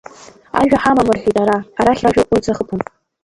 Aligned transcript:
Ажәа 0.59 0.77
ҳамам 0.83 1.09
рҳәеит 1.15 1.37
ара, 1.43 1.57
арахь 1.79 2.01
ражәа 2.03 2.23
уаҩ 2.29 2.41
дзахыԥом! 2.43 2.81